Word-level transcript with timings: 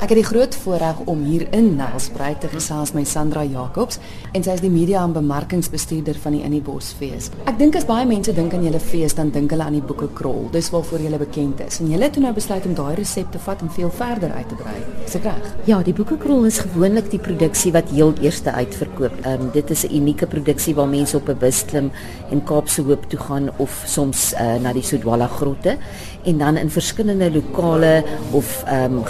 Ek 0.00 0.14
het 0.14 0.16
die 0.16 0.24
groot 0.24 0.54
voorreg 0.62 1.02
om 1.12 1.26
hier 1.28 1.42
in 1.52 1.74
Nelspruit 1.76 2.38
te 2.40 2.48
gesels 2.48 2.94
met 2.96 3.08
Sandra 3.08 3.42
Jacobs 3.44 3.98
en 4.32 4.40
sy 4.40 4.54
is 4.56 4.62
die 4.64 4.70
media 4.72 5.02
en 5.04 5.12
bemarkingsbestuurder 5.12 6.16
van 6.22 6.38
die 6.38 6.40
Innibos 6.46 6.94
fees. 6.96 7.28
Ek 7.44 7.58
dink 7.60 7.76
as 7.76 7.84
baie 7.84 8.06
mense 8.08 8.32
dink 8.32 8.56
aan 8.56 8.64
julle 8.64 8.80
fees 8.80 9.12
dan 9.18 9.28
dink 9.34 9.52
hulle 9.52 9.66
aan 9.68 9.76
die 9.76 9.84
boeke 9.84 10.08
krol. 10.16 10.46
Dis 10.54 10.70
waarvoor 10.72 11.04
julle 11.04 11.20
bekend 11.20 11.60
is. 11.66 11.82
En 11.84 11.90
julle 11.92 12.08
het 12.08 12.16
nou 12.16 12.32
besluit 12.32 12.64
om 12.70 12.78
daai 12.78 12.94
resep 13.02 13.28
te 13.34 13.42
vat 13.44 13.60
en 13.60 13.68
veel 13.76 13.92
verder 13.98 14.32
uit 14.38 14.48
te 14.48 14.56
brei. 14.62 14.78
Is 15.04 15.18
ek 15.20 15.28
reg? 15.28 15.50
Ja, 15.68 15.82
die 15.84 15.94
boeke 15.98 16.16
krol 16.24 16.48
is 16.48 16.62
gewoonlik 16.64 17.12
die 17.12 17.20
produksie 17.20 17.74
wat 17.76 17.92
heel 17.92 18.16
eerste 18.24 18.56
uitverkoop. 18.56 19.20
Ehm 19.26 19.50
um, 19.50 19.52
dit 19.52 19.70
is 19.76 19.84
'n 19.84 19.92
unieke 20.00 20.26
produksie 20.26 20.74
waar 20.80 20.88
mense 20.88 21.16
op 21.16 21.28
'n 21.28 21.36
bus 21.36 21.60
klim 21.64 21.92
en 22.30 22.44
Kaapse 22.44 22.82
Hoop 22.88 23.04
toe 23.10 23.20
gaan 23.20 23.50
of 23.58 23.82
soms 23.84 24.32
uh, 24.32 24.56
na 24.62 24.72
die 24.72 24.82
Sodwala 24.82 25.26
grotte 25.26 25.76
en 26.24 26.38
dan 26.38 26.56
in 26.56 26.70
verskillende 26.70 27.30
lokale 27.32 28.04
of 28.32 28.64
ehm 28.64 28.96
um, 28.96 29.04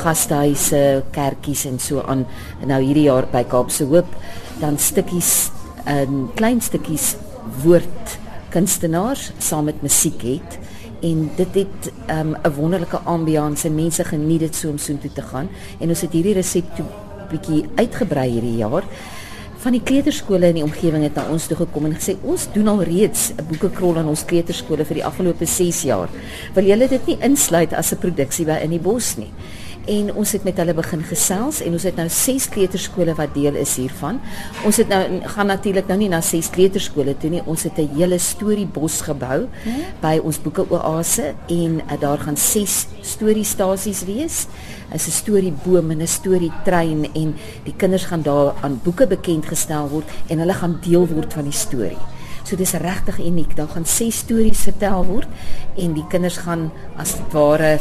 kerkies 1.15 1.65
en 1.69 1.79
so 1.79 2.03
aan 2.03 2.27
nou 2.67 2.81
hierdie 2.83 3.09
jaar 3.09 3.29
by 3.33 3.45
Kaapse 3.45 3.85
Hoop 3.91 4.09
dan 4.61 4.79
stukkies 4.79 5.51
in 5.91 6.29
klein 6.37 6.61
stukkies 6.61 7.15
woord 7.65 8.19
kunstenaars 8.55 9.31
saam 9.39 9.71
met 9.71 9.83
musiek 9.83 10.23
het 10.27 10.59
en 11.07 11.31
dit 11.37 11.55
het 11.55 11.93
'n 12.09 12.37
um, 12.37 12.55
wonderlike 12.57 12.99
ambiance 13.05 13.71
mense 13.71 14.05
geniet 14.05 14.41
dit 14.41 14.57
so 14.57 14.69
om 14.69 14.79
so 14.79 14.99
toe 14.99 15.13
te 15.13 15.23
gaan 15.23 15.49
en 15.81 15.89
ons 15.89 16.01
het 16.01 16.13
hierdie 16.13 16.35
resep 16.35 16.77
toe 16.77 16.87
bietjie 17.31 17.65
uitgebrei 17.77 18.31
hierdie 18.31 18.57
jaar 18.57 18.85
van 19.61 19.75
die 19.77 19.83
kleuterskole 19.85 20.49
in 20.49 20.61
die 20.61 20.65
omgewing 20.65 21.03
het 21.05 21.19
na 21.19 21.27
ons 21.29 21.47
toe 21.51 21.57
gekom 21.59 21.85
en 21.85 21.97
gesê 21.97 22.15
ons 22.25 22.47
doen 22.55 22.69
al 22.73 22.83
reeds 22.89 23.33
'n 23.37 23.45
boekekrol 23.49 23.99
aan 23.99 24.09
ons 24.09 24.25
kleuterskole 24.25 24.85
vir 24.85 24.95
die 24.95 25.05
afgelope 25.05 25.47
6 25.47 25.83
jaar. 25.83 26.09
Wil 26.55 26.65
julle 26.65 26.89
dit 26.89 27.07
nie 27.07 27.19
insluit 27.21 27.73
as 27.73 27.93
'n 27.93 27.99
produksie 27.99 28.47
by 28.47 28.59
in 28.63 28.71
die 28.71 28.81
bos 28.81 29.17
nie? 29.17 29.31
En 29.87 30.13
ons 30.15 30.33
het 30.33 30.45
met 30.45 30.57
hulle 30.61 30.75
begin 30.77 31.03
gesels 31.07 31.61
en 31.65 31.73
ons 31.77 31.87
het 31.87 31.97
nou 31.97 32.07
6 32.09 32.49
kleuterskole 32.55 33.15
wat 33.19 33.33
deel 33.35 33.57
is 33.61 33.77
hiervan. 33.81 34.21
Ons 34.67 34.81
het 34.83 34.89
nou 34.93 35.01
gaan 35.35 35.51
natuurlik 35.51 35.89
nou 35.89 35.99
nie 36.03 36.11
na 36.13 36.21
6 36.25 36.51
kleuterskole 36.55 37.17
toe 37.21 37.31
nie. 37.31 37.43
Ons 37.47 37.65
het 37.69 37.79
'n 37.79 37.97
hele 37.97 38.19
storiebos 38.19 39.01
gebou 39.01 39.49
hmm? 39.65 39.83
by 40.01 40.21
ons 40.23 40.43
boeke 40.43 40.67
oase 40.71 41.35
en 41.49 41.81
uh, 41.81 42.01
daar 42.01 42.19
gaan 42.19 42.37
6 42.37 42.87
storiestasies 43.01 44.05
wees. 44.05 44.47
Is 44.93 45.07
'n 45.07 45.11
storieboom 45.11 45.91
en 45.91 46.03
'n 46.03 46.07
storietrein 46.07 47.09
en 47.15 47.35
die 47.65 47.75
kinders 47.77 48.05
gaan 48.05 48.23
daar 48.23 48.55
aan 48.63 48.81
boeke 48.83 49.07
bekend 49.07 49.47
gestel 49.47 49.89
word 49.89 50.09
en 50.29 50.39
hulle 50.39 50.55
gaan 50.55 50.79
deel 50.83 51.07
word 51.07 51.33
van 51.33 51.45
die 51.45 51.53
storie. 51.53 51.99
So 52.45 52.57
dis 52.57 52.73
regtig 52.73 53.19
uniek. 53.19 53.57
Daar 53.57 53.69
gaan 53.69 53.87
6 53.87 54.17
stories 54.17 54.59
vertel 54.59 55.05
word 55.07 55.29
en 55.77 55.93
die 55.93 56.07
kinders 56.09 56.37
gaan 56.37 56.71
as 56.97 57.15
ware 57.33 57.79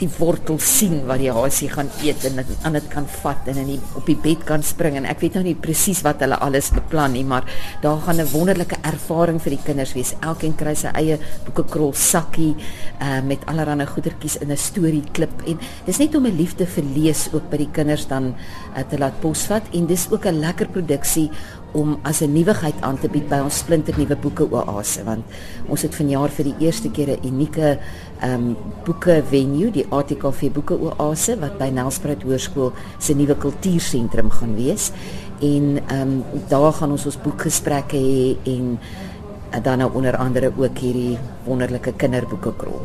die 0.00 0.08
wortel 0.18 0.58
sien 0.58 1.04
wat 1.06 1.20
die 1.22 1.30
hasie 1.30 1.68
gaan 1.70 1.90
eet 2.02 2.24
en 2.26 2.40
dit 2.40 2.50
aan 2.66 2.74
dit 2.74 2.86
kan 2.90 3.06
vat 3.22 3.48
en 3.50 3.60
in 3.62 3.68
die, 3.74 3.80
op 3.94 4.06
die 4.08 4.16
bed 4.18 4.42
kan 4.48 4.64
spring 4.66 4.96
en 4.98 5.06
ek 5.06 5.20
weet 5.22 5.38
nou 5.38 5.44
nie 5.46 5.54
presies 5.54 6.02
wat 6.06 6.22
hulle 6.24 6.38
alles 6.42 6.72
beplan 6.74 7.14
nie 7.14 7.24
maar 7.24 7.46
daar 7.82 8.00
gaan 8.02 8.20
'n 8.20 8.32
wonderlike 8.32 8.76
ervaring 8.82 9.40
vir 9.42 9.50
die 9.50 9.64
kinders 9.64 9.94
wees. 9.94 10.14
Elkeen 10.20 10.56
kry 10.56 10.74
sy 10.74 10.90
eie 10.94 11.18
boekekrol 11.44 11.92
sakkie 11.94 12.54
uh, 13.00 13.20
met 13.22 13.46
allerlei 13.46 13.86
goedertjies 13.86 14.36
in 14.42 14.50
'n 14.50 14.56
storie 14.56 15.04
klip 15.12 15.42
en 15.46 15.58
dis 15.86 15.98
net 15.98 16.14
om 16.14 16.26
'n 16.26 16.36
liefde 16.36 16.66
vir 16.66 16.84
lees 16.84 17.28
ook 17.32 17.50
by 17.50 17.56
die 17.56 17.70
kinders 17.72 18.06
dan 18.06 18.34
uh, 18.76 18.82
te 18.90 18.98
laat 18.98 19.20
posvat 19.20 19.62
en 19.72 19.86
dis 19.86 20.08
ook 20.10 20.26
'n 20.26 20.40
lekker 20.40 20.68
produksie 20.68 21.30
om 21.74 21.98
as 22.02 22.22
'n 22.22 22.32
nuwigheid 22.32 22.74
aan 22.80 22.98
te 22.98 23.08
bied 23.08 23.28
by 23.28 23.40
ons 23.42 23.58
splinter 23.58 23.94
nuwe 23.98 24.16
boeke 24.16 24.46
oase 24.50 25.04
want 25.04 25.24
ons 25.68 25.82
het 25.82 25.94
vanjaar 25.94 26.30
vir 26.30 26.44
die 26.44 26.66
eerste 26.66 26.90
keer 26.90 27.10
'n 27.10 27.26
unieke 27.26 27.78
ehm 28.20 28.34
um, 28.34 28.56
boeke 28.84 29.22
venue 29.30 29.70
die 29.70 29.86
ATKV 29.90 30.52
boeke 30.52 30.78
oase 30.78 31.38
wat 31.40 31.58
by 31.58 31.68
Nelspruit 31.70 32.22
Hoërskool 32.22 32.72
se 32.98 33.14
nuwe 33.14 33.34
kultuursentrum 33.34 34.30
gaan 34.30 34.54
wees 34.54 34.92
en 35.40 35.80
ehm 35.88 36.00
um, 36.00 36.22
daar 36.48 36.72
gaan 36.72 36.90
ons 36.90 37.06
ons 37.06 37.22
boekgesprekke 37.22 37.96
hê 37.96 38.36
en 38.44 38.78
uh, 38.78 39.62
dan 39.62 39.78
nou 39.78 39.90
onder 39.94 40.16
andere 40.16 40.52
ook 40.56 40.78
hierdie 40.78 41.18
wonderlike 41.44 41.92
kinderboeke 41.92 42.52
krol. 42.56 42.80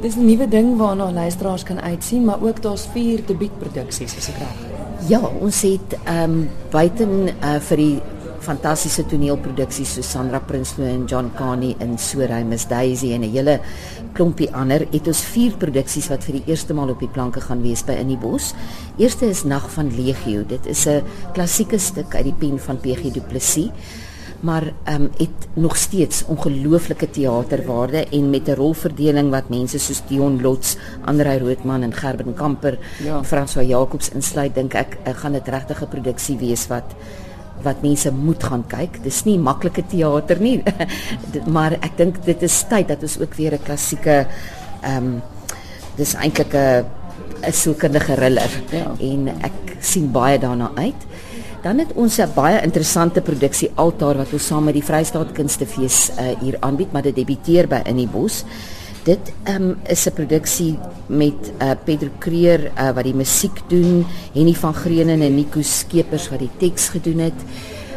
Dis 0.00 0.14
'n 0.16 0.24
nuwe 0.24 0.48
ding 0.48 0.76
waarna 0.76 1.12
luisteraars 1.12 1.62
kan 1.62 1.80
uitsien 1.80 2.24
maar 2.24 2.42
ook 2.42 2.62
daar's 2.62 2.88
vier 2.92 3.26
debuutproduksies 3.26 4.16
as 4.16 4.28
ek 4.28 4.38
reg. 4.38 4.67
Ja, 5.06 5.20
ons 5.22 5.60
het 5.62 5.94
ehm 6.02 6.32
um, 6.32 6.48
buiten 6.72 7.28
uh, 7.30 7.58
vir 7.68 7.78
die 7.78 8.00
fantastiese 8.42 9.04
toneelproduksies 9.06 9.92
so 9.94 10.02
Sandra 10.02 10.40
Prinsloo 10.42 10.88
en 10.90 11.04
John 11.06 11.28
Carney 11.38 11.76
in 11.84 11.94
Soray 11.98 12.42
Miss 12.42 12.66
Daisy 12.66 13.12
en 13.14 13.22
'n 13.22 13.30
hele 13.30 13.60
klompie 14.12 14.50
ander, 14.50 14.86
het 14.90 15.06
ons 15.06 15.22
vier 15.22 15.52
produksies 15.56 16.08
wat 16.08 16.24
vir 16.24 16.40
die 16.40 16.50
eerste 16.50 16.74
maal 16.74 16.90
op 16.90 16.98
die 16.98 17.12
planke 17.14 17.40
gaan 17.40 17.62
wees 17.62 17.84
by 17.84 17.92
In 17.92 18.08
die 18.08 18.16
Bos. 18.16 18.54
Eerste 18.98 19.26
is 19.26 19.44
Nag 19.44 19.70
van 19.70 19.94
Legio. 19.94 20.42
Dit 20.42 20.66
is 20.66 20.86
'n 20.86 21.02
klassieke 21.32 21.78
stuk 21.78 22.14
uit 22.14 22.24
die 22.24 22.38
pen 22.38 22.58
van 22.58 22.78
PG 22.78 23.12
Du 23.12 23.20
Plessis 23.20 23.70
maar 24.40 24.72
ehm 24.84 25.02
um, 25.02 25.10
het 25.16 25.48
nog 25.52 25.76
steeds 25.76 26.24
ongelooflike 26.26 27.10
teaterwaarde 27.10 28.06
en 28.06 28.30
met 28.30 28.48
'n 28.48 28.54
rolverdeling 28.54 29.30
wat 29.30 29.48
mense 29.48 29.78
soos 29.78 30.02
Dion 30.06 30.40
Lots, 30.42 30.76
Andrei 31.04 31.38
Roodman 31.38 31.82
en 31.82 31.94
Gerben 31.94 32.34
Kamper, 32.34 32.78
ja. 33.02 33.24
François 33.24 33.68
Jacobs 33.68 34.10
insluit, 34.10 34.54
dink 34.54 34.74
ek 34.74 34.98
uh, 35.06 35.14
gaan 35.14 35.32
dit 35.32 35.48
regtig 35.48 35.82
'n 35.82 35.88
produksie 35.88 36.38
wees 36.38 36.66
wat 36.66 36.94
wat 37.62 37.82
mense 37.82 38.12
moet 38.12 38.44
gaan 38.44 38.64
kyk. 38.66 39.02
Dis 39.02 39.24
nie 39.24 39.38
maklike 39.38 39.86
teater 39.86 40.40
nie, 40.40 40.62
maar 41.56 41.72
ek 41.72 41.96
dink 41.96 42.24
dit 42.24 42.42
is 42.42 42.64
tyd 42.68 42.88
dat 42.88 43.02
ons 43.02 43.18
ook 43.20 43.34
weer 43.34 43.52
'n 43.52 43.62
klassieke 43.64 44.26
ehm 44.82 44.96
um, 44.96 45.22
dis 45.96 46.14
eintlik 46.14 46.54
'n 46.54 46.84
'n 47.42 47.52
sielkundige 47.52 48.14
thriller 48.14 48.50
ja. 48.70 48.94
en 49.00 49.28
ek 49.42 49.76
sien 49.80 50.10
baie 50.12 50.38
daarna 50.38 50.70
uit. 50.74 51.06
Dan 51.62 51.78
het 51.78 51.92
ons 51.98 52.18
'n 52.18 52.34
baie 52.34 52.62
interessante 52.62 53.20
produksie 53.20 53.70
Altaar 53.74 54.16
wat 54.16 54.32
ons 54.32 54.46
saam 54.46 54.64
met 54.64 54.74
die 54.74 54.84
Vrystaat 54.84 55.32
Kunstefees 55.32 56.10
uh, 56.10 56.38
hier 56.40 56.56
aanbied, 56.60 56.92
maar 56.92 57.02
dit 57.02 57.14
debuteer 57.14 57.66
by 57.66 57.80
In 57.84 57.96
die 57.96 58.06
Bos. 58.06 58.44
Dit 59.02 59.32
um, 59.48 59.76
is 59.82 60.06
'n 60.06 60.12
produksie 60.12 60.78
met 61.06 61.52
uh, 61.62 61.70
Pedro 61.84 62.08
Creer 62.18 62.70
uh, 62.78 62.90
wat 62.94 63.04
die 63.04 63.14
musiek 63.14 63.62
doen, 63.68 64.06
Henny 64.34 64.54
van 64.54 64.74
Greenen 64.74 65.20
en 65.20 65.34
Nico 65.34 65.62
Skeepers 65.62 66.28
wat 66.30 66.38
die 66.38 66.50
teks 66.58 66.88
gedoen 66.88 67.18
het. 67.18 67.38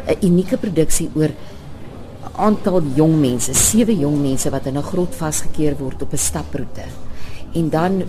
'n 0.06 0.26
Unieke 0.26 0.56
produksie 0.56 1.10
oor 1.14 1.30
'n 1.30 2.36
aantal 2.36 2.82
jong 2.94 3.20
mense, 3.20 3.54
sewe 3.54 3.96
jong 3.98 4.22
mense 4.22 4.50
wat 4.50 4.66
in 4.66 4.76
'n 4.76 4.82
grot 4.82 5.14
vasgekeer 5.14 5.76
word 5.78 6.02
op 6.02 6.12
'n 6.12 6.18
staproete. 6.18 6.84
En 7.54 7.70
dan 7.70 8.02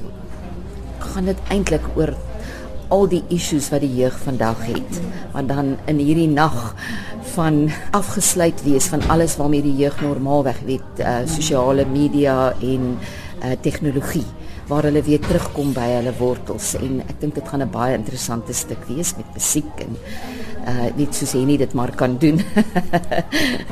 gaan 0.99 1.25
dit 1.25 1.37
eintlik 1.49 1.83
oor 1.95 2.15
al 2.93 3.07
die 3.09 3.23
issues 3.33 3.71
wat 3.73 3.81
die 3.81 3.95
jeug 4.03 4.15
vandag 4.21 4.61
het. 4.69 5.01
Maar 5.33 5.47
dan 5.49 5.73
in 5.89 5.97
hierdie 5.97 6.29
nag 6.29 6.75
van 7.33 7.65
afgesluit 7.91 8.61
wees 8.67 8.85
van 8.91 9.01
alles 9.09 9.37
waarmee 9.39 9.65
die 9.65 9.75
jeug 9.81 9.97
normaalweg 10.01 10.59
weet, 10.67 11.01
uh, 11.01 11.23
sosiale 11.25 11.85
media 11.89 12.53
en 12.61 12.97
uh, 13.41 13.55
tegnologie 13.61 14.25
waar 14.67 14.85
hulle 14.87 15.01
weer 15.03 15.19
terugkom 15.19 15.73
by 15.75 15.87
hulle 15.97 16.13
wortels 16.19 16.73
en 16.79 17.01
ek 17.03 17.17
dink 17.19 17.35
dit 17.35 17.49
gaan 17.49 17.63
'n 17.65 17.73
baie 17.73 17.97
interessante 17.97 18.53
stuk 18.53 18.85
wees 18.87 19.15
met 19.17 19.27
musiek 19.35 19.81
en 19.83 19.97
uh 20.67 20.89
net 20.95 21.15
soos 21.15 21.33
hy 21.35 21.43
nie 21.47 21.57
dit 21.57 21.73
maar 21.73 21.91
kan 21.95 22.17
doen. 22.17 22.39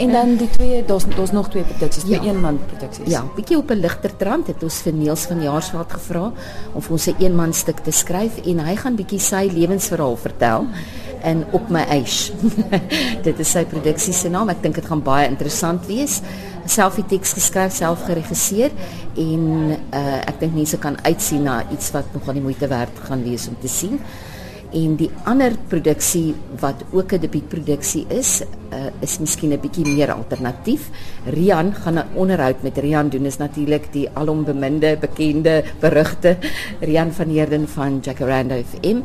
en 0.04 0.12
dan 0.12 0.36
die 0.40 0.50
twee 0.58 0.82
daar's 0.86 1.06
daar's 1.16 1.32
nog 1.32 1.50
twee 1.50 1.64
produksies, 1.64 2.08
ja. 2.10 2.22
een 2.24 2.42
man 2.42 2.60
produksies. 2.68 3.12
Ja, 3.12 3.24
bietjie 3.36 3.58
op 3.58 3.72
'n 3.72 3.80
ligter 3.80 4.16
trant 4.18 4.48
het 4.48 4.64
ons 4.64 4.82
vir 4.82 4.94
Niels 4.94 5.26
van 5.30 5.42
Jaarsveld 5.42 5.92
gevra 5.92 6.32
om 6.74 6.82
vir 6.82 6.92
ons 6.92 7.08
'n 7.08 7.16
een 7.20 7.36
man 7.36 7.54
stuk 7.54 7.80
te 7.80 7.92
skryf 7.92 8.42
en 8.46 8.60
hy 8.60 8.76
gaan 8.76 8.96
bietjie 8.96 9.20
sy 9.20 9.50
lewensverhaal 9.54 10.18
vertel 10.18 10.68
en 11.24 11.46
op 11.52 11.70
my 11.70 11.82
eis. 11.82 12.32
dit 13.28 13.40
is 13.40 13.52
sy 13.52 13.64
produksie 13.66 14.14
se 14.14 14.30
naam. 14.30 14.50
Ek 14.50 14.64
dink 14.64 14.76
dit 14.76 14.86
gaan 14.86 15.04
baie 15.04 15.28
interessant 15.30 15.86
wees. 15.86 16.22
Self 16.66 16.96
die 16.96 17.06
teks 17.06 17.34
geskryf, 17.34 17.74
self 17.74 18.04
geregisseer 18.06 18.72
en 19.16 19.78
uh 19.94 20.20
ek 20.28 20.40
dink 20.40 20.54
mense 20.54 20.78
kan 20.78 20.98
uitsien 21.04 21.44
na 21.44 21.64
iets 21.72 21.92
wat 21.92 22.06
nog 22.14 22.28
aan 22.28 22.40
die 22.40 22.44
moeite 22.44 22.68
werd 22.68 23.00
gaan 23.08 23.24
wees 23.24 23.48
om 23.48 23.58
te 23.62 23.68
sien 23.68 24.00
en 24.74 24.96
die 25.00 25.10
ander 25.30 25.56
produksie 25.70 26.36
wat 26.60 26.84
ook 26.92 27.14
'n 27.14 27.20
debuutproduksie 27.20 28.06
is, 28.10 28.42
uh, 28.72 28.90
is 29.02 29.20
miskien 29.20 29.52
'n 29.54 29.60
bietjie 29.60 29.86
meer 29.86 30.12
alternatief. 30.12 30.90
Rian 31.26 31.74
gaan 31.74 31.98
'n 32.00 32.08
onderhoud 32.16 32.64
met 32.64 32.78
Rian 32.78 33.10
doen 33.10 33.26
is 33.26 33.38
natuurlik 33.38 33.92
die 33.94 34.10
alom 34.14 34.44
beminde, 34.44 34.98
bekende 35.00 35.64
berugte 35.80 36.38
Rian 36.80 37.12
van 37.12 37.30
Heerden 37.30 37.68
van 37.68 38.00
Jacaranda 38.02 38.56
FM. 38.56 39.02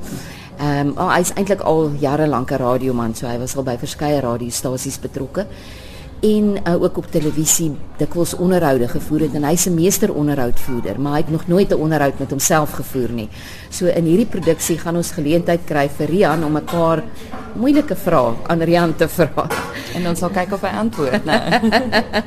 Ehm 0.59 0.87
um, 0.87 0.93
oh, 0.97 1.15
hy 1.15 1.21
is 1.21 1.33
eintlik 1.33 1.61
al 1.61 1.91
jare 2.01 2.27
lank 2.27 2.51
'n 2.51 2.57
radioman, 2.57 3.15
so 3.15 3.27
hy 3.27 3.39
was 3.39 3.57
al 3.57 3.63
by 3.63 3.77
verskeie 3.79 4.21
radiostasies 4.21 4.99
betrokke 4.99 5.47
en 6.21 6.57
uh, 6.57 6.83
ook 6.83 6.97
op 6.97 7.11
televisie 7.11 7.77
dikwels 7.99 8.35
onderhoude 8.35 8.89
gevoer 8.89 9.21
het 9.21 9.35
en 9.35 9.45
hy's 9.45 9.67
'n 9.67 9.75
meester 9.75 10.13
onderhoudvoerder, 10.13 11.01
maar 11.01 11.13
hy 11.13 11.19
het 11.19 11.31
nog 11.31 11.47
nooit 11.47 11.71
'n 11.71 11.81
onderhoud 11.81 12.19
met 12.19 12.31
homself 12.31 12.71
gevoer 12.71 13.11
nie. 13.13 13.29
So 13.71 13.87
in 13.87 14.05
hierdie 14.05 14.27
produksie 14.27 14.79
gaan 14.79 14.97
ons 14.97 15.11
geleentheid 15.11 15.61
kry 15.65 15.89
vir 15.89 16.07
Rian 16.07 16.45
om 16.45 16.57
'n 16.57 16.65
paar 16.65 17.03
moeilike 17.55 17.97
vrae 17.97 18.35
aan 18.47 18.61
Rian 18.63 18.97
te 18.97 19.09
vra 19.09 19.49
en 19.95 20.07
ons 20.07 20.19
sal 20.19 20.31
kyk 20.31 20.53
of 20.53 20.61
hy 20.61 20.73
antwoord, 20.77 21.25
né? 21.25 21.41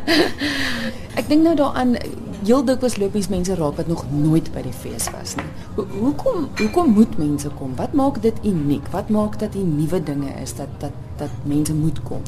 Ek 1.20 1.28
dink 1.28 1.44
nou 1.44 1.56
daaraan 1.56 1.98
Heel 2.40 2.64
dikwels 2.64 2.96
loop 2.96 3.14
mens 3.14 3.28
mense 3.28 3.56
raak 3.56 3.76
wat 3.76 3.88
nog 3.92 4.06
nooit 4.16 4.48
by 4.54 4.62
die 4.64 4.72
fees 4.72 5.10
was 5.12 5.36
nie. 5.36 5.48
Ho 5.76 5.84
hoekom 5.92 6.46
hoekom 6.62 6.94
moet 6.96 7.18
mense 7.20 7.50
kom? 7.60 7.74
Wat 7.76 7.92
maak 7.94 8.22
dit 8.24 8.38
uniek? 8.48 8.88
Wat 8.94 9.10
maak 9.12 9.36
dat 9.42 9.54
hier 9.54 9.68
nuwe 9.68 10.00
dinge 10.04 10.32
is 10.42 10.56
dat 10.56 10.72
dat 10.80 10.96
dat 11.20 11.44
mense 11.44 11.76
moet 11.76 12.00
kom? 12.08 12.24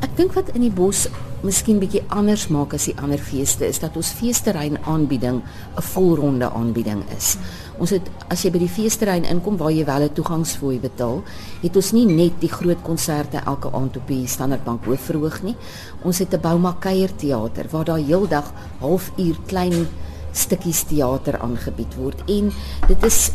Ek 0.00 0.14
dink 0.16 0.32
wat 0.32 0.48
in 0.56 0.62
die 0.64 0.72
bos 0.72 1.04
miskien 1.44 1.76
bietjie 1.80 2.00
anders 2.12 2.46
maak 2.52 2.72
as 2.76 2.86
die 2.88 2.94
ander 3.00 3.20
feeste 3.20 3.66
is 3.68 3.80
dat 3.82 3.96
ons 4.00 4.12
feesterrein 4.16 4.78
aanbieding 4.88 5.42
'n 5.76 5.82
volronde 5.92 6.48
aanbieding 6.48 7.02
is. 7.16 7.36
Ons 7.78 7.90
het 7.90 8.08
as 8.28 8.42
jy 8.42 8.50
by 8.50 8.58
die 8.58 8.68
feesterrein 8.68 9.24
inkom 9.24 9.56
waar 9.56 9.72
jy 9.72 9.84
wel 9.84 10.02
'n 10.04 10.14
toegangsfooi 10.14 10.80
betaal, 10.80 11.22
het 11.62 11.76
ons 11.76 11.92
nie 11.92 12.06
net 12.06 12.40
die 12.40 12.48
groot 12.48 12.82
konserte 12.82 13.42
elke 13.44 13.72
aand 13.72 13.96
op 13.96 14.06
die 14.06 14.26
Standardbank 14.26 14.84
hoof 14.84 15.00
verhoog 15.00 15.42
nie. 15.42 15.56
Ons 16.02 16.18
het 16.18 16.32
'n 16.32 16.40
Bouma 16.40 16.76
kuier 16.80 17.10
teater 17.16 17.66
waar 17.70 17.84
daar 17.84 17.98
heeldag 17.98 18.52
halfuur 18.80 19.36
klein 19.46 19.86
stukkies 20.32 20.82
teater 20.82 21.38
aangebied 21.38 21.94
word 21.96 22.22
en 22.26 22.52
dit 22.88 23.04
is 23.04 23.30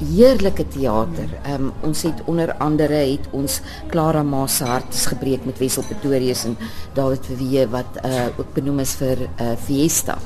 heerlike 0.00 0.64
teater. 0.68 1.28
Ehm 1.44 1.68
um, 1.68 1.72
ons 1.86 2.02
het 2.02 2.22
onder 2.24 2.52
andere 2.58 2.94
het 2.94 3.28
ons 3.36 3.60
Clara 3.90 4.22
Maas 4.22 4.56
se 4.56 4.64
hart 4.64 4.96
gebreek 5.12 5.44
met 5.44 5.58
Wessel 5.58 5.84
Pretorius 5.88 6.44
en 6.44 6.56
David 6.94 7.26
Verwee 7.26 7.66
wat 7.68 8.00
uh 8.04 8.26
ook 8.36 8.54
benoem 8.54 8.80
is 8.80 8.94
vir 9.00 9.26
uh 9.26 9.52
Fiesta. 9.64 10.18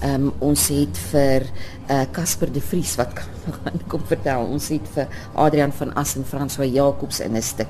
Ehm 0.00 0.14
um, 0.14 0.32
ons 0.38 0.68
het 0.68 0.98
vir 1.10 1.46
uh 1.90 2.02
Casper 2.12 2.52
de 2.52 2.60
Vries 2.60 2.94
wat 2.96 3.12
gaan 3.18 3.80
kom 3.92 4.02
vertel. 4.06 4.46
Ons 4.46 4.68
het 4.68 4.88
vir 4.94 5.06
Adrian 5.34 5.72
van 5.72 5.94
As 5.94 6.16
en 6.16 6.24
François 6.24 6.72
Jacobs 6.72 7.20
in 7.20 7.36
'n 7.36 7.42
stuk. 7.42 7.68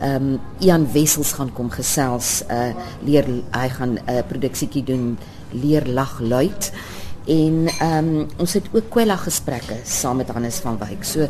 Ehm 0.00 0.14
um, 0.14 0.40
Ian 0.58 0.92
Wessels 0.92 1.32
gaan 1.32 1.52
kom 1.52 1.70
gesels 1.70 2.42
uh 2.50 2.72
leer 3.04 3.26
hy 3.50 3.68
gaan 3.68 3.94
'n 3.94 4.02
uh, 4.08 4.22
produksietjie 4.28 4.84
doen 4.84 5.18
leer 5.50 5.86
lag 5.86 6.20
luid 6.20 6.72
en 7.30 7.66
ehm 7.78 8.08
um, 8.08 8.28
ons 8.42 8.52
het 8.58 8.66
ook 8.74 8.88
kwella 8.90 9.16
gesprekke 9.16 9.76
saam 9.86 10.18
met 10.18 10.30
Hannes 10.34 10.58
van 10.64 10.78
Wyk. 10.80 11.04
So 11.06 11.28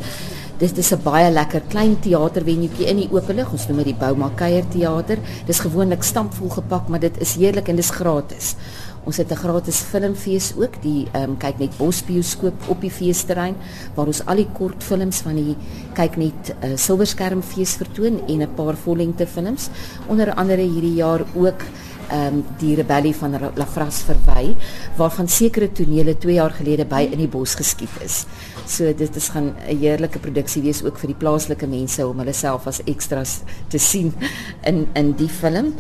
dis 0.58 0.73
dis 0.73 0.93
'n 0.93 1.02
baie 1.02 1.31
lekker 1.31 1.62
klein 1.69 2.00
teatervenue 2.00 2.87
in 2.87 2.97
die 2.97 3.08
openlig. 3.12 3.52
Ons 3.52 3.67
noem 3.69 3.76
dit 3.76 3.93
die 3.93 4.00
Bouma 4.00 4.31
Kuier 4.35 4.69
Theater. 4.69 5.19
Dis 5.47 5.61
gewoonlik 5.61 6.02
stampvol 6.02 6.49
gepak, 6.49 6.88
maar 6.88 7.00
dit 7.00 7.20
is 7.20 7.35
heerlik 7.35 7.69
en 7.69 7.76
dis 7.76 7.91
gratis. 7.91 8.56
Ons 9.05 9.17
het 9.17 9.31
'n 9.31 9.37
gratis 9.37 9.79
filmfees 9.81 10.55
ook, 10.56 10.82
die 10.82 11.08
ehm 11.12 11.31
um, 11.31 11.37
kyk 11.37 11.58
net 11.58 11.76
Bosbioskoop 11.76 12.69
op 12.69 12.81
die 12.81 12.91
feesterrein 12.91 13.56
waar 13.94 14.06
ons 14.06 14.26
al 14.26 14.37
die 14.37 14.49
kortfilms 14.52 15.20
van 15.20 15.37
die 15.37 15.56
kyk 15.94 16.17
net 16.17 16.55
uh, 16.64 16.76
silverskermfees 16.76 17.76
vertoon 17.76 18.20
en 18.29 18.43
'n 18.43 18.55
paar 18.55 18.76
vollengte 18.76 19.26
films. 19.26 19.69
Onder 20.08 20.35
andere 20.35 20.62
hierdie 20.62 20.94
jaar 20.94 21.25
ook 21.35 21.62
um, 22.12 22.42
die 22.58 22.74
rebellie 22.78 23.14
van 23.16 23.36
Lafras 23.56 24.02
verwy 24.06 24.54
waarvan 24.96 25.28
sekere 25.28 25.70
tonele 25.72 26.16
2 26.18 26.34
jaar 26.34 26.54
gelede 26.56 26.86
by 26.88 27.02
in 27.12 27.18
die 27.18 27.30
bos 27.30 27.54
geskiet 27.58 28.02
is. 28.04 28.24
So 28.66 28.92
dit 28.94 29.16
is 29.16 29.28
gaan 29.28 29.54
'n 29.54 29.78
heerlike 29.78 30.18
produksie 30.18 30.62
wees 30.62 30.82
ook 30.84 30.98
vir 30.98 31.08
die 31.14 31.20
plaaslike 31.22 31.66
mense 31.66 32.06
om 32.06 32.18
hulle 32.18 32.32
self 32.32 32.66
as 32.66 32.82
ekstras 32.84 33.40
te 33.68 33.78
sien 33.78 34.12
in 34.62 34.86
in 34.94 35.12
die 35.12 35.28
film. 35.28 35.74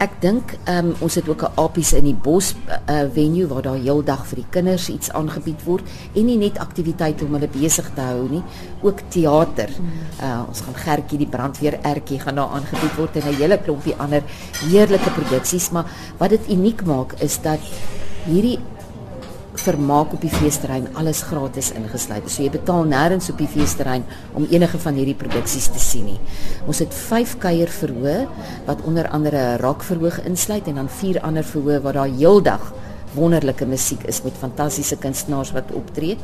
Ek 0.00 0.14
dink 0.22 0.54
um, 0.68 0.94
ons 1.04 1.14
het 1.14 1.28
ook 1.28 1.42
'n 1.42 1.52
apies 1.60 1.92
in 1.92 2.04
die 2.04 2.14
bos 2.14 2.54
uh, 2.54 3.04
venue 3.12 3.46
waar 3.46 3.62
daar 3.62 3.76
heeldag 3.76 4.26
vir 4.26 4.36
die 4.36 4.50
kinders 4.50 4.88
iets 4.88 5.10
aangebied 5.12 5.64
word 5.64 5.84
en 6.14 6.26
nie 6.26 6.38
net 6.38 6.58
aktiwiteite 6.58 7.24
om 7.24 7.34
hulle 7.34 7.48
besig 7.48 7.90
te 7.94 8.00
hou 8.00 8.28
nie, 8.30 8.42
ook 8.82 9.00
teater. 9.08 9.70
Uh, 10.20 10.42
ons 10.48 10.60
gaan 10.60 10.74
Gertjie 10.74 11.18
die 11.18 11.26
brandweer 11.26 11.78
ertjie 11.82 12.20
gaan 12.20 12.34
daar 12.34 12.48
aangebied 12.48 12.96
word 12.96 13.16
en 13.16 13.28
'n 13.28 13.34
hele 13.34 13.58
klompie 13.58 13.96
ander 13.96 14.22
heerlike 14.70 15.10
produksies, 15.10 15.70
maar 15.70 15.84
wat 16.18 16.30
dit 16.30 16.48
uniek 16.48 16.84
maak 16.84 17.12
is 17.20 17.40
dat 17.42 17.60
hierdie 18.24 18.58
vermaak 19.54 20.12
op 20.16 20.20
die 20.20 20.30
feesterrein 20.32 20.88
alles 20.96 21.22
gratis 21.22 21.70
ingesluit. 21.76 22.28
So 22.30 22.42
jy 22.42 22.50
betaal 22.54 22.86
nêrens 22.88 23.28
op 23.30 23.38
die 23.38 23.48
feesterrein 23.50 24.04
om 24.34 24.46
enige 24.50 24.78
van 24.78 24.96
hierdie 24.96 25.16
produksies 25.18 25.68
te 25.72 25.82
sien 25.82 26.06
nie. 26.12 26.18
Ons 26.66 26.80
het 26.84 26.94
5 26.94 27.36
kuier 27.42 27.68
verhoë 27.68 28.16
wat 28.66 28.82
onder 28.88 29.08
andere 29.08 29.36
'n 29.36 29.60
rock 29.60 29.82
verhoog 29.82 30.24
insluit 30.24 30.66
en 30.66 30.74
dan 30.74 30.88
4 30.88 31.20
ander 31.20 31.44
verhoë 31.44 31.82
waar 31.82 31.92
daar 31.92 32.08
heeldag 32.08 32.72
wonderlike 33.14 33.66
musiek 33.66 34.02
is 34.08 34.22
met 34.22 34.32
fantastiese 34.40 34.96
kunstenaars 34.96 35.52
wat 35.52 35.72
optree. 35.72 36.16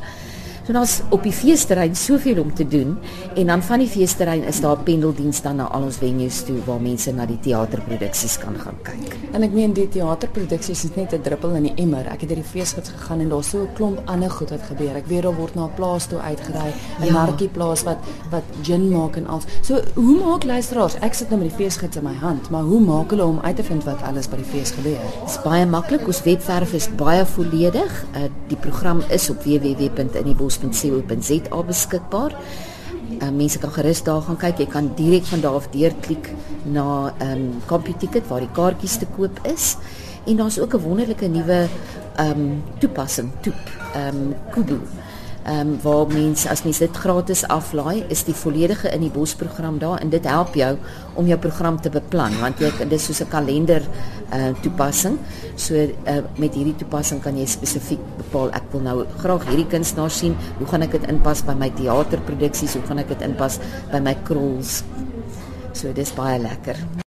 So 0.69 0.75
daar's 0.77 0.99
op 1.09 1.23
die 1.25 1.33
feesterrein 1.33 1.95
soveel 1.97 2.43
om 2.43 2.51
te 2.55 2.67
doen 2.69 2.99
en 3.41 3.47
dan 3.49 3.63
van 3.65 3.81
die 3.81 3.89
feesterrein 3.89 4.43
is 4.45 4.59
daar 4.61 4.77
pendeldiens 4.85 5.39
dan 5.41 5.57
na 5.57 5.65
al 5.73 5.87
ons 5.87 5.97
venues 5.97 6.43
toe 6.45 6.59
waar 6.67 6.83
mense 6.85 7.13
na 7.17 7.25
die 7.25 7.39
teaterproduksies 7.41 8.35
kan 8.43 8.59
gaan 8.61 8.77
kyk. 8.85 9.15
En 9.33 9.47
ek 9.47 9.55
meen 9.57 9.73
die 9.73 9.87
teaterproduksies 9.89 10.83
is 10.85 10.93
net 10.93 11.15
'n 11.17 11.25
druppel 11.25 11.57
in 11.57 11.71
die 11.71 11.73
emmer. 11.81 12.05
Ek 12.13 12.21
het 12.21 12.29
deur 12.29 12.43
die 12.43 12.51
feesgids 12.53 12.91
gegaan 12.91 13.21
en 13.21 13.31
daar's 13.31 13.49
so 13.49 13.63
'n 13.63 13.73
klomp 13.75 14.03
ander 14.05 14.31
goed 14.31 14.51
wat 14.51 14.61
gebeur. 14.69 14.97
Ek 14.97 15.07
weet 15.07 15.23
daar 15.23 15.37
word 15.37 15.55
na 15.55 15.65
'n 15.65 15.75
plaas 15.75 16.07
toe 16.07 16.19
uitgery, 16.19 16.73
'n 17.01 17.05
ja. 17.05 17.13
markieplaas 17.13 17.83
wat 17.85 17.99
wat 18.31 18.45
gin 18.63 18.91
maak 18.91 19.17
en 19.17 19.27
al. 19.27 19.41
So 19.63 19.81
hoe 19.95 20.25
maak 20.25 20.45
luisteraars? 20.45 21.01
Ek 21.01 21.15
sit 21.15 21.31
nou 21.31 21.41
met 21.41 21.49
die 21.49 21.65
feesgids 21.65 21.97
in 21.97 22.05
my 22.05 22.15
hand, 22.15 22.51
maar 22.51 22.63
hoe 22.63 22.81
maak 22.81 23.11
hulle 23.11 23.25
om 23.25 23.41
uit 23.41 23.57
te 23.57 23.65
vind 23.65 23.85
wat 23.85 24.03
alles 24.03 24.29
by 24.29 24.37
die 24.37 24.45
fees 24.45 24.71
gebeur? 24.71 25.01
Dit 25.01 25.29
is 25.31 25.43
baie 25.43 25.67
maklik. 25.67 26.07
Ons 26.07 26.23
webwerf 26.23 26.73
is 26.73 26.89
baie 26.97 27.25
volledig. 27.25 28.05
Uh, 28.15 28.29
die 28.49 28.57
program 28.57 29.03
is 29.09 29.31
op 29.31 29.43
www.inibos 29.43 30.58
www.co.za 30.61 31.63
beskikbaar. 31.63 32.35
Uh, 33.19 33.31
mense 33.31 33.59
kan 33.59 33.73
gerus 33.73 34.03
daar 34.03 34.23
gaan 34.23 34.37
kyk. 34.37 34.59
Jy 34.59 34.67
kan 34.67 34.93
direk 34.97 35.27
van 35.31 35.41
daar 35.41 35.59
af 35.59 35.69
deurklik 35.73 36.31
na 36.65 37.15
ehm 37.19 37.33
um, 37.33 37.63
CompuTicket 37.67 38.29
waar 38.29 38.45
die 38.45 38.53
kaartjies 38.53 38.99
te 38.99 39.07
koop 39.17 39.41
is. 39.47 39.77
En 40.27 40.37
daar's 40.37 40.59
ook 40.59 40.75
'n 40.75 40.83
wonderlike 40.83 41.27
nuwe 41.27 41.69
ehm 42.17 42.31
um, 42.31 42.63
toepassing, 42.79 43.31
Toep, 43.41 43.63
ehm 43.95 44.17
um, 44.17 44.35
Kubu 44.51 44.81
ehm 45.49 45.61
um, 45.61 45.79
waar 45.83 46.07
mense 46.13 46.49
as 46.53 46.63
mens 46.65 46.79
dit 46.83 46.97
gratis 46.97 47.47
aflaai, 47.49 48.05
is 48.13 48.25
die 48.27 48.35
volledige 48.37 48.91
in 48.93 49.01
die 49.07 49.13
bosprogram 49.13 49.79
daar 49.81 50.03
en 50.03 50.11
dit 50.13 50.27
help 50.29 50.55
jou 50.55 50.75
om 51.15 51.27
jou 51.27 51.39
program 51.41 51.81
te 51.81 51.91
beplan 51.91 52.37
want 52.43 52.61
jy 52.61 52.71
dit 52.79 52.93
is 52.93 53.09
soos 53.09 53.23
'n 53.25 53.31
kalender 53.33 53.83
uh 54.33 54.53
toepassing. 54.61 55.17
So 55.57 55.75
uh 55.75 56.21
met 56.37 56.55
hierdie 56.55 56.77
toepassing 56.77 57.23
kan 57.23 57.37
jy 57.37 57.47
spesifiek 57.47 58.05
bepaal 58.19 58.53
ek 58.53 58.71
wil 58.73 58.81
nou 58.81 59.07
graag 59.19 59.49
hierdie 59.49 59.71
kunstenaar 59.73 60.11
sien. 60.11 60.37
Hoe 60.59 60.67
gaan 60.67 60.83
ek 60.83 60.93
dit 60.93 61.09
inpas 61.09 61.43
by 61.43 61.55
my 61.55 61.71
teaterproduksies? 61.71 62.75
Hoe 62.75 62.87
gaan 62.87 62.99
ek 62.99 63.09
dit 63.09 63.23
inpas 63.23 63.59
by 63.93 64.01
my 64.01 64.17
krolls? 64.25 64.83
So 65.73 65.93
dis 65.93 66.13
baie 66.13 66.39
lekker. 66.39 67.07